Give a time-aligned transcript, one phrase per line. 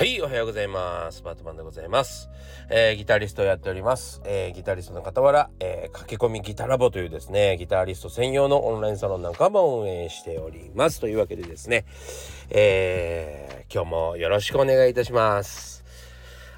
[0.00, 1.22] はい、おはようございます。
[1.22, 2.30] バートマンでございます。
[2.70, 4.22] えー、ギタリストをやっております。
[4.24, 11.00] えー、ギタリストの傍ら、えー、駆け込みギタラボというですね、ギタリスト専用のオンラインサロンなんかも運営しております。
[11.00, 11.84] というわけでですね、
[12.48, 15.84] え、今日もよろしくお願いいたします。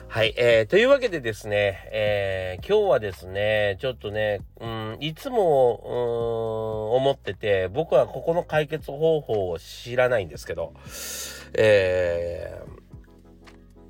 [0.07, 10.75] はい、えー、というわけでですね、えー、今日はですね、ちょっとね、うん、いつも、うん、思ってて、僕はここの解決方法を知らないんですけど、
[11.55, 12.82] えー、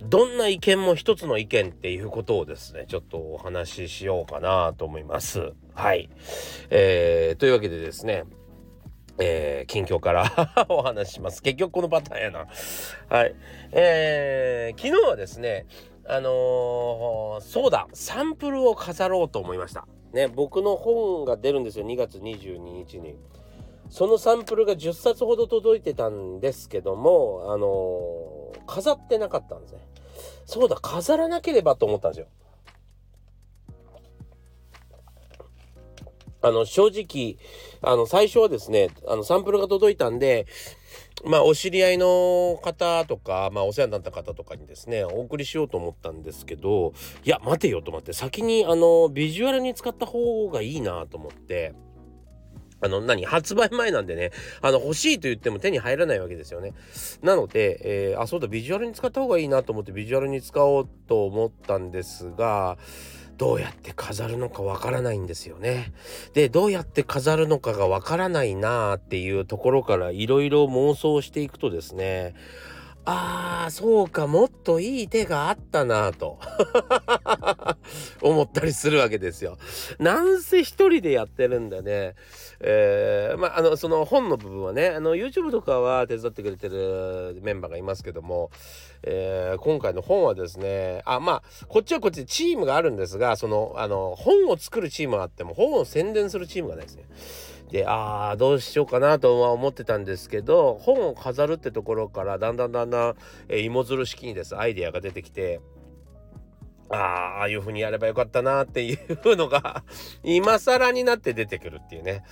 [0.09, 5.53] どんな意見も一つの意見っていうことをですね、ちょっとお話ししようかなと思います。
[5.75, 6.11] はい。
[6.71, 8.25] えー、というわけでですね、
[9.19, 11.43] えー、近況から お話しします。
[11.43, 12.47] 結局このパターンやな。
[13.09, 13.35] はい。
[13.73, 15.67] えー、昨日はですね、
[16.05, 19.87] あのー、そうだ、サンプルを飾ろうと思いました。
[20.13, 23.17] ね、僕の本が出るんですよ、2月22日に。
[23.89, 29.81] そのサンプルが10冊ほど届いてたんですけども、あのー、飾ってなかったんですね。
[30.45, 32.27] そうだ、飾らなければと思ったんですよ。
[36.45, 37.37] あの、正直、
[37.83, 40.47] あの、最初はですね、あの、サンプルが届いたんで、
[41.25, 51.75] まあ、お知り合いの方とか、まあ、お世話になった方とかにですね、お送りしようと思ったんですけど、いや、待てよと思って、先に、あの、ビジュアルに使った方がいいなと思って、
[52.83, 53.25] あの、何？
[53.27, 56.75] 発売前なんでね、あの、欲しいと言っても手に入らないわけですよね。
[57.23, 57.81] なので、
[58.11, 62.77] えー、あ、そうだ、ビジュアルに使った方がいいなと思ってビジュアルに使おうと思ったんですが、
[63.39, 65.93] どうやって飾るのかわからないんですよね。
[66.35, 72.35] で、どうやって飾るのかがわからないなーっていうところからいろいろ妄想していくとですね、
[73.05, 76.39] ああ、そうか、もっといい手があったなと
[78.23, 79.59] 思ったりするわけですよ。
[79.99, 82.15] なんせ一人でやってるんだね。
[82.61, 88.53] えー、まあ、あの、その本の部分はね、あの、YouTube とかは手伝ってくれてるメンバーがいますけども、
[89.03, 97.05] えー、今回の本はですね、あ、まあ、こっちはこっちでチームがあるんですが、その、あの、本を作るチームがあっても、本を宣伝するチームがないですね。
[97.73, 103.15] でああどうしようかなとは思ってたんですけど本を飾るってところからだんだんだんだん、
[103.49, 104.57] えー、芋づる式にです。
[104.57, 105.59] アイデアが出てきて
[106.91, 106.99] ああ
[107.39, 109.85] ああいう風にやればよかったなっていうのが
[110.23, 112.23] 今更になって出てくるっていうね。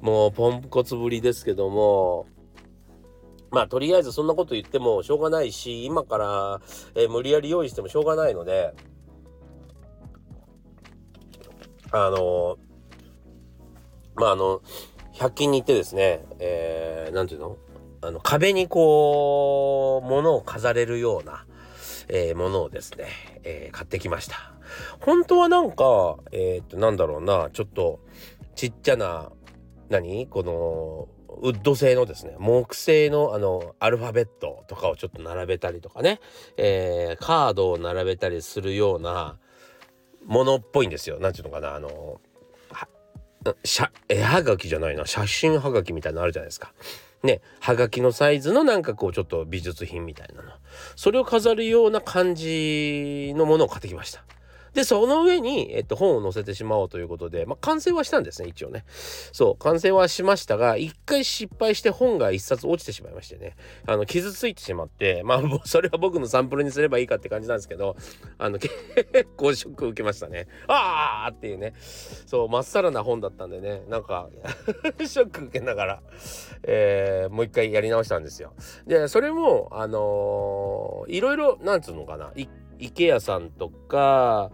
[0.00, 2.26] もうポンコツぶりですけども。
[3.50, 6.60] まあとりあえずそんなこと言ってもしょうがないし今から、
[6.94, 8.74] えー、無理やり用意してもしょうがないので
[11.92, 12.58] あの
[14.16, 14.60] まああの
[15.14, 17.56] 100均に行ってですねえー、なんていうの？
[18.02, 21.46] あの壁にこう物を飾れるような、
[22.08, 23.06] えー、ものをですね、
[23.42, 24.52] えー、買ってきました。
[25.00, 28.00] 本当はなんかえっ、となんだろうなちょっと
[28.54, 29.30] ちっちゃな
[29.88, 30.26] 何？
[30.26, 31.08] この
[31.42, 36.20] ウッド製のですね木製のあのアルファベットとかをちょっと並べたりとかね、
[36.56, 39.36] えー、カードを並べたりするような
[40.24, 41.18] ものっぽいんですよ。
[41.18, 42.20] なんていうのかなあの
[44.08, 46.72] 絵はがきじゃないな写真はがきみたいなのあるじゃないですか。
[47.22, 50.50] ねはがきのサイズのなんかこうちょっと美術品みたいなの
[50.94, 54.24] それを飾るような感じのものを買ってきました。
[54.76, 58.84] で、その上に、えっと、本を載せてしまおうということで、まあ、完成はしたんですね、一応ね。
[59.32, 63.56] そう、完成はしましたが、一回失敗して本が一冊落ちてしまいましてね、
[63.86, 67.96] あの、傷ついてしまって、まあ、 それは僕のサンプルにすればいいかって感じなんですけど、
[68.36, 68.74] あの、結
[69.34, 70.46] 構ショック受けましたね。
[70.68, 71.72] あーっていうね。
[72.26, 74.28] そう、まっさらな本だったんでね、なんか
[75.00, 76.02] ショック受けながら、
[76.64, 78.52] えー、もう一回やり直したんですよ。
[78.86, 82.34] で、それも、あのー、いろいろ、なんつうのかな、
[82.78, 84.50] 池谷さんとか、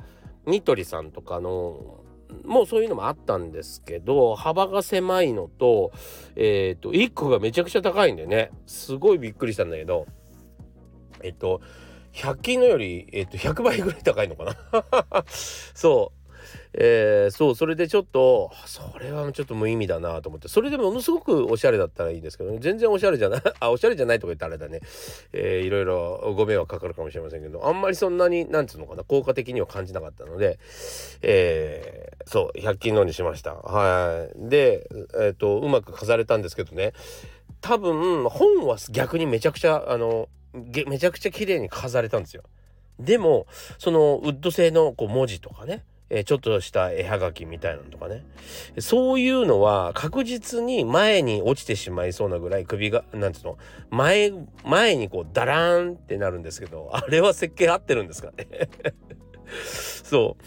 [0.46, 2.00] ニトリさんとかの
[2.44, 5.92] もうそういうのもあったんですけど幅が狭いのと
[6.34, 8.50] えっ、ー、と1個がめちゃくちゃ高いんでね。
[8.66, 10.06] すごいびっくりしたんだけど
[11.22, 11.60] えっと
[12.12, 15.24] 100均のより、えっと、100倍ぐらい高いのかな。
[15.28, 16.21] そう。
[16.74, 20.48] えー、そうそれでちょっとそれはちょっと無意味だなと思って。
[20.48, 24.80] それでものすごくおしゃれだったらいいんですけど、全然おしゃれじゃない あおしゃれじゃないとか言ったらあれだね、
[25.32, 27.66] えー、いろいろご迷惑かかるかもしれませんけど。
[27.66, 29.04] あんまりそんなになんつうのかな。
[29.04, 30.58] 効果的には感じなかったので、
[31.22, 33.54] えー、そう100均のにしました。
[33.54, 34.48] はい。
[34.48, 36.92] でえっ、とうまく飾れたんですけどね。
[37.60, 42.42] 多分本は逆にめちゃくちゃあのめちゃくちゃ綺麗に飾れたんですよ。
[42.98, 43.46] でも
[43.78, 45.84] そのウッド製のこう文字とかね。
[46.14, 48.22] えちょっとした絵はがきみたいなのとかね。
[48.78, 53.58] そういうのは確実に前に落ちてしまいそうなぐらい首がなんていうの？
[53.90, 54.30] 前
[54.64, 58.46] 前にこうダラーンってなるんですけどあれは設計合ってるんですかね？
[59.64, 60.44] そう。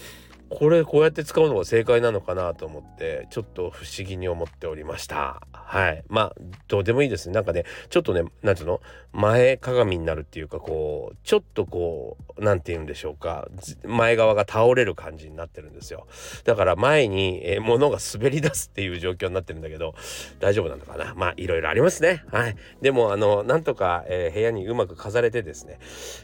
[0.49, 5.41] これこうやって使うのが正解なのかなと思ってちょっと不思議に思っておりました。
[5.51, 6.03] はい。
[6.07, 6.35] まあ
[6.67, 7.33] どうでもいいですね。
[7.35, 8.81] なんかねちょっとね何ていうの？
[9.11, 13.47] 前かがみになるっていうかこうちょっとこう何て言うんでしょうか。
[13.83, 16.07] 前側が倒れる感じになってるんですよ。
[16.43, 19.95] だから前に、え、物が滑り出すっていう状況になってるんだけど
[20.39, 21.15] 大丈夫なのかな？
[21.15, 22.23] まあいろいろありますね。
[22.31, 22.55] はい。
[22.81, 25.79] でもあのなんとか、えー、部屋にうまく飾れてですね、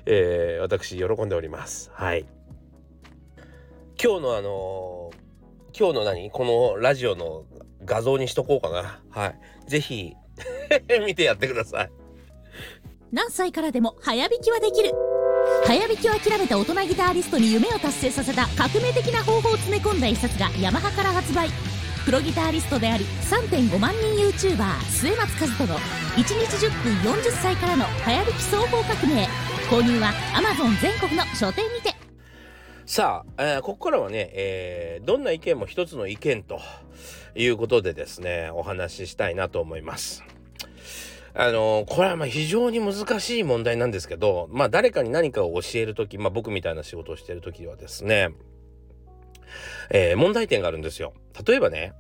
[0.06, 1.90] えー、私喜んでおります。
[1.94, 2.26] はい。
[4.04, 6.32] 今日のあのー、今日の何？
[6.32, 7.46] このラジオの
[7.86, 9.00] 画像にしとこうかな。
[9.12, 9.40] はい。
[9.70, 10.16] ぜひ
[11.06, 11.92] 見てやってください。
[13.12, 14.92] 何歳からでも早弾きはできる。
[15.66, 21.50] 早弾きを諦めた大人ギタリストに夢を達成させた革命的な方法を詰め込んだ一冊がヤマハから発売。
[22.04, 26.34] プロギタリストであり3.5万人 YouTuber 末松和人の1日
[26.66, 29.28] 10分40歳からの早弾き総合革命
[29.70, 32.01] 購入は Amazon 全国の書店にて
[32.92, 36.60] さあ、えー、ここからはね、えー、どんな意見も一つの意見と
[37.36, 40.26] いうことでですね、お話ししたいなと思います。
[41.34, 48.32] あのこれはまあ非常に難しい問題なんですけど、まあ誰かに何かを教える時、まあ僕みたいな仕事をしてる時はですね、
[49.90, 51.14] えー、問題点があるんですよ。
[51.48, 51.94] 例えばね、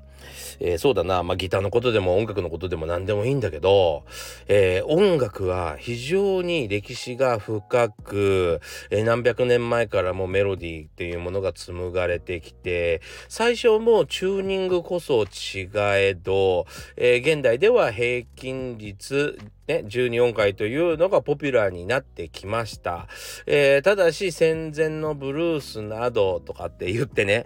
[0.59, 4.03] えー、そうだな、まあ、ギターのことでも音楽のことでも何でもいいんだけど、
[4.47, 16.65] えー、音楽は非常に歴史が深く、えー、何百年前からもメロディーっていうものが紡がれてきて、最初もチューニングこそ違えど、
[16.97, 19.37] え現代では平均率、
[19.67, 23.07] ね、12音階というのがポピュラーになってきました。
[23.45, 27.45] えー、ただし戦前のブルースなどとかって言ってね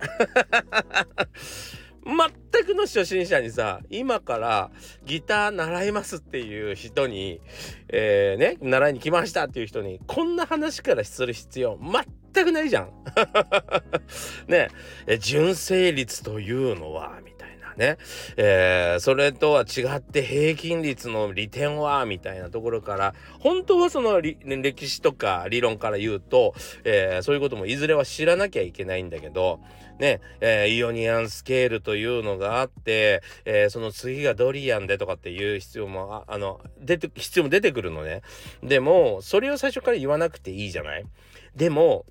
[2.05, 4.71] 全くの初心者にさ今から
[5.05, 7.41] ギター習いますっていう人に、
[7.89, 11.79] えー、ね習いに来ましたっていう人にこんな話からする必要
[12.33, 12.91] 全くないじゃん。
[14.47, 14.69] ね
[15.19, 17.34] 純正率というのはみたいな
[17.77, 17.97] ね、
[18.37, 29.59] えー、それとは違って平均率の利点はみたいなところから本当はその歴史とか理論から言うと、えー、そういうこともいずれは知らなきゃいけないんだけど
[29.99, 38.21] ね、えー、イオニアンスケールというのがあって、えー、その次がドリアンでとかっていう必要もあの出て必要も出てくるのね。
[38.61, 41.05] でもそれを最初から言わなくていいじゃない？
[41.55, 42.05] でも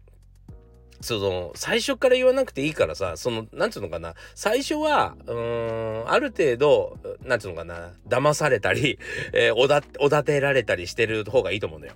[1.05, 4.15] その最初から言わなくていいからさそのなんつうのかな。
[4.35, 7.93] 最初はうんある程度なんつうのかな。
[8.09, 8.99] 騙されたり、
[9.33, 11.93] えー、おだおだてられたりしてる方がいいと思うのよ。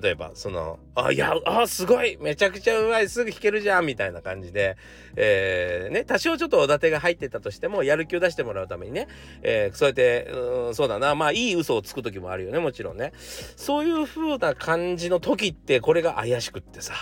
[0.00, 4.76] 例えばそのあいやあすごいめちゃくちゃうまいすぐ弾けるじゃんみたいな感じで、
[5.16, 9.08] えー、ね多少ちょっとおだてが入ってたとしてもやる気を出してもらうためにね、
[9.42, 11.14] えー、そうやってうんそうだな。
[11.14, 13.12] まあいい嘘をつく時もあるよねもちろんね。
[13.56, 16.94] そういう風な感じの時ってこれが怪しくってさ。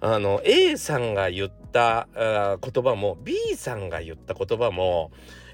[0.00, 5.10] あの A さんが言った言葉も B さんが言った言葉も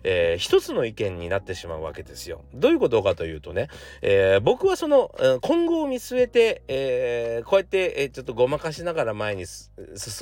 [0.08, 2.44] えー、一つの意見になってしまうわけですよ。
[2.54, 3.68] どういうことかというとね、
[4.02, 5.10] えー、僕はその
[5.42, 9.68] 今後を見据えて、えー、こうやって、え、ちょっとごまかしながら前に進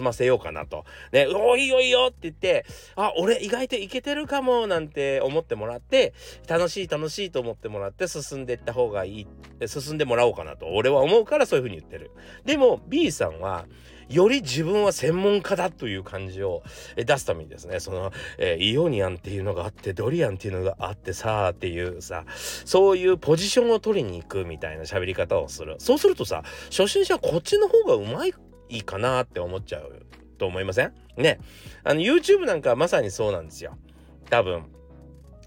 [0.00, 0.87] ませようかなと。
[1.12, 2.65] ね、おいいよいいよって言って、
[2.97, 6.15] あ、俺意外といけてるかもなんて思ってもらって、
[6.49, 9.26] 楽しい楽しいと思ってもらって進んでいった方がいい、
[9.69, 10.67] 進んでもらおうかなと。
[10.69, 12.11] 俺は思うからそういうふうに言ってる。
[12.47, 13.67] でも B さんは、
[14.09, 16.62] より自分は専門家だという感じを
[16.97, 22.25] 出すためにですねその、えー、イオニアンっていうのがあってドリアンっていうのがあってさっていうさ
[22.65, 25.76] そういうポジションを取りに行くみたいな喋り方をする。
[25.78, 30.07] そうするとさ初心者はこっちの方がうまいかなって思っちゃう
[30.38, 30.93] と思いません？
[31.17, 31.38] ね。
[31.85, 33.76] あの YouTube なんかはまさにそうなんですよ。
[34.31, 34.64] 多分。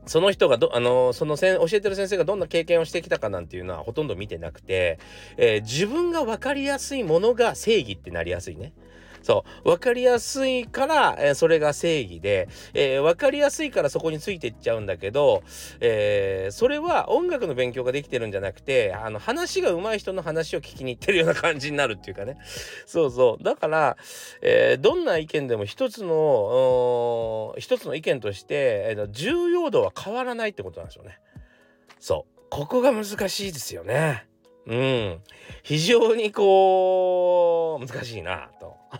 [0.07, 4.99] その人がど、あのそのせん教えてる先生がどんな経験をしてきたかなんていうのはほとんど見てなくて、
[5.37, 8.73] えー、自分が分かりやすいものが正義ってなりやすいね。
[9.27, 9.71] そう。
[9.71, 15.43] 分かりやすいから、えー、それが正義で、えー、分かりやすいからそこについていっちゃうんだけど、
[15.81, 22.37] えー、それは音楽の勉強ができてるんじゃなくて、あの、話が上手い人の話を聞きに行ってるような感じになるっていうかね。
[22.85, 23.43] そうそう。
[23.43, 23.97] だから、
[24.41, 28.53] えー、どんな意見でも一つの、一つの意見として、
[28.91, 31.19] えー、重要度は変わらないってことなんでしょうね。
[31.99, 32.43] そう。
[32.49, 34.25] ここが難しいですよね。
[34.67, 35.19] うん。
[35.63, 38.49] 非常にこう、難しいな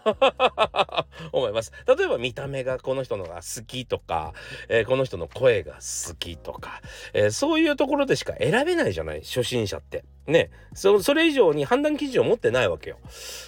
[1.32, 1.72] 思います。
[1.88, 4.34] 例えば見た目がこの人のが好きとか、
[4.70, 6.82] えー、この人の声が好きとか、
[7.14, 9.22] えー、そういうところでしか選べないじゃない？
[9.22, 10.04] 初心者って。
[10.28, 12.98] ねそそれ以上に判断基準を持ってないわけよ。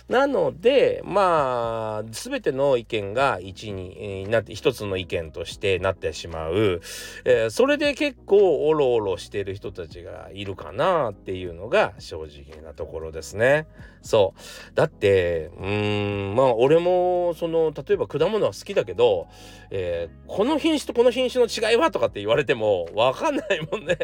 [0.07, 6.81] なのでまあ全ての意見が一になって一つの意見としてなってしまう、
[7.25, 13.67] えー、それで結構おろおろしてる人たちがいるかなっていうのが正直なところですね。
[14.01, 14.33] そ
[14.71, 19.27] うだってうーんまあ俺もその例えば果物は好きだけど、
[19.69, 23.98] えー、この品種とこの品種の違いはとかって言われても分かんないもんね。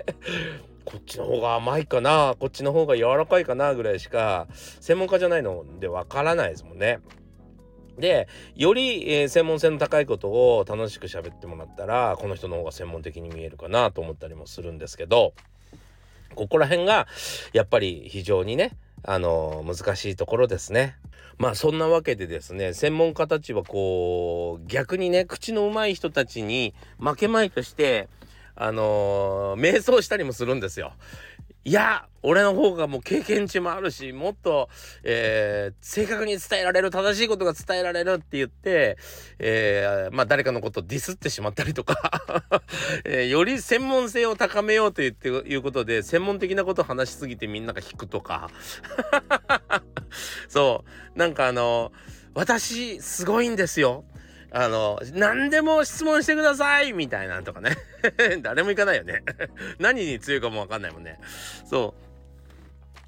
[0.85, 4.47] こっちの方が甘いかなこっちの方が柔らかいかなぐらいしか
[4.79, 6.99] 専門家じゃないのでわからないですもんね。
[7.97, 15.33] でより、えー、専門性の高いことを楽しく喋ってもらったらこの人の方が専門的に見えるかなと思ったりもするんですけど
[16.35, 17.07] ここら辺が
[17.53, 18.77] やっぱり非常にね
[19.07, 20.95] あの、難しいところですね。
[21.37, 28.07] まあそんなわけでですね専門家たちはこう逆にね口のうまい人たちに負けまいとして
[28.55, 30.93] あのー、瞑想したりもするんですよ。
[31.67, 34.69] いや俺の方がもう経験値もあるしもっと、
[35.03, 38.97] えー、正確に伝えられる正しいことが伝えられるって言って、
[39.39, 42.61] えー、まあ誰かのことをディスってしまったりとか
[43.03, 48.51] えー、より専門性を高めようと言っていうことで専門的なことを話しすぎてみんなが引くとか。
[50.47, 50.85] そ
[51.15, 51.17] う。
[51.17, 51.91] なんかあの
[52.35, 54.05] 私すごいんですよ。
[54.57, 57.75] あの、何でも質問してくださいみたいなんとかね。
[58.41, 59.21] 誰も行かないよね。
[59.79, 61.19] 何に強いかもわかんないもんね。
[61.69, 61.93] そ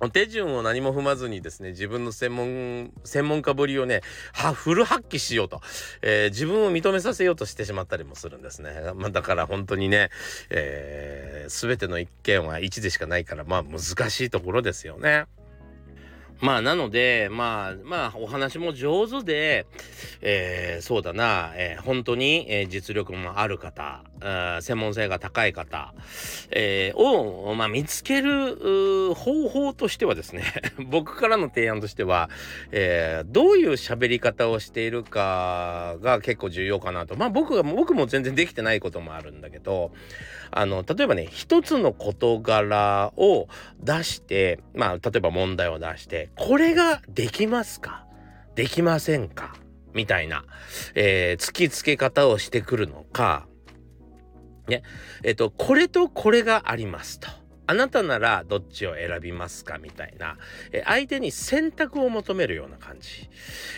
[0.01, 0.09] う。
[0.11, 4.01] 手順を何も踏まずにですね、自分の専門、専門家ぶりをね、
[4.33, 5.61] は、フル発揮しようと、
[6.01, 8.91] えー、自分を認めさせようとしてしまったりもするんですね。
[8.95, 10.09] まあ、だから本当にね、
[10.49, 15.27] えー、全ての一件は1でしかないから、まあ難しいところですよね。
[16.41, 19.65] まあなのでまあまあお話も上手で、
[20.22, 24.03] えー、そうだな、えー、本当に、えー、実力もある方
[24.62, 25.94] 専門性が高い方、
[26.50, 30.44] えー、を、まあ、見つける方法としてはですね
[30.89, 32.29] 僕からの提案としては、
[32.72, 37.15] えー、どういう喋り方をしているかが結構重要かなと。
[37.15, 39.91] まあ僕が僕も全然できてないこともあるんだけど
[40.51, 43.48] あの例えばね一つの事柄を
[43.79, 48.05] 出してまあ例えば問題を出してこれができますか？
[48.55, 49.55] できませんか？
[49.93, 50.43] みたいな、
[50.96, 53.48] えー、突きつけ方をしてくるのか
[54.67, 54.84] ね？
[55.24, 57.29] えっ、とこれとこれがありますと。
[57.69, 59.77] あなたならどっちを選びますか？
[59.77, 60.38] みたいな、
[60.72, 63.29] え相手に選択を求めるような感じ。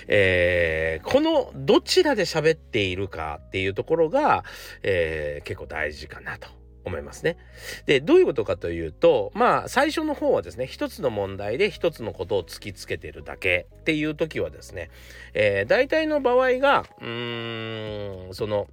[0.07, 4.43] えー、このどちらで喋っているかっていうところが、
[4.83, 6.58] えー、結構大事かなと。
[6.89, 7.37] 思いますね。
[7.85, 14.89] で、どういうことかというと、まあ、最初の方はですね、一つの問題で一つのことを突きつけてるだけっていう時はですね、
[15.33, 18.67] えー、大体の場合が、うーん、その、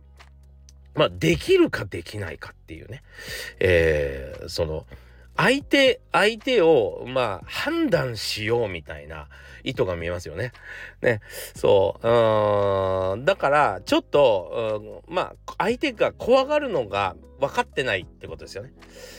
[0.95, 3.03] まあ、できるかできないかっていうね、
[3.61, 4.87] えー、その、
[5.37, 9.29] 相手、相手を、まあ、判断しようみたいな
[9.65, 10.53] 意図が見えますよね。
[11.03, 11.21] ね。
[11.55, 12.09] そう。
[12.09, 13.25] うん。
[13.27, 18.73] だから、ちょっと、まあ、相手が怖がるのが分かってないってことですよね。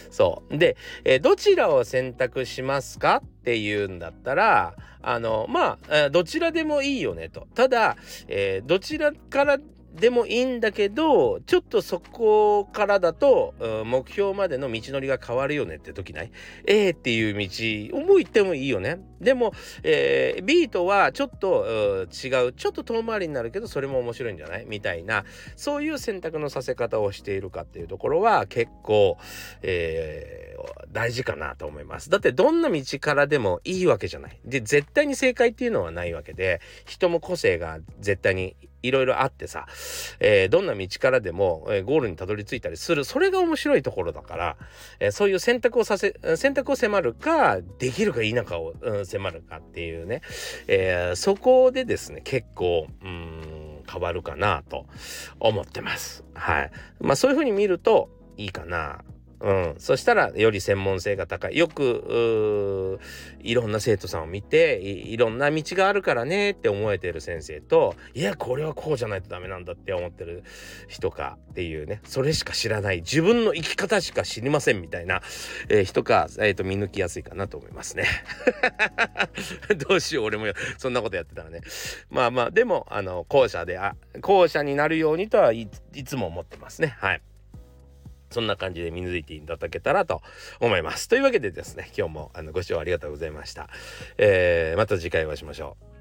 [0.10, 0.58] そう。
[0.58, 7.48] で、えー、どちらを選択しますかっていうんだったら、あの、まあ、どちらでもいいよねと。
[7.54, 7.96] ただ、
[8.28, 9.58] えー、どちらから
[9.94, 16.32] でもいいんだけどちょっとそこからだと目標までの道のりが変わるよねって時ない
[16.68, 19.00] ？A っていう道も行ってもいいよね。
[19.20, 21.66] でも、えー、B とはちょっと
[22.12, 22.54] 違う。
[22.54, 24.66] ちょっと遠回りになるけどそれも面白いんじゃない？
[24.68, 25.26] みたいな
[25.56, 29.18] そういう選択のさせ方をしているかっていうところは結構、
[29.64, 32.12] えー、大事かなと思います。
[32.12, 34.40] だってどんな道からでもいいわけじゃない。
[34.46, 39.68] で絶対に正解っていうのはないわけで人も個性が絶対にいろいろあってさ、
[40.20, 44.58] えー、どんな道からでも、えー、ゴールにたどり着いたりするそれが面白いところだから、
[45.00, 50.22] えー、そういう選択をさせ選択を迫るかできるか否かを、うん、迫るかっていうね、
[50.68, 54.86] えそこでですね結構うん変わるかなと
[55.40, 56.24] 思ってます。
[56.34, 56.72] はい。
[57.00, 59.04] まあそういうふうに見るといいかな
[59.40, 63.00] うん、そしたらより専門性が高いよく
[63.40, 70.44] いろんな生徒さんを見ていろんな道があるからねって思えてる先生といやこれはこうじゃないとダメなんだって思ってる
[70.88, 75.22] 人かっていうねそれしか知らない自分の生き方しか知りませんみたいな、
[75.70, 78.06] えー、人か、えーと、見抜きやすいかなと思いますね。
[79.88, 80.46] どうしよう俺も
[80.78, 81.62] そんなことやってたらね。
[82.10, 85.68] まあまあでもあの後者であ後者になるようにとはい
[86.06, 86.96] つも思ってますね。
[87.00, 87.22] はい。
[88.30, 90.22] そんな感じで見抜いていただけたらと
[90.60, 91.08] 思います。
[91.08, 93.70] というわけでですね、今日もあのご視聴ありがとうございました。
[94.18, 95.97] えー、また次回お会いしましょう。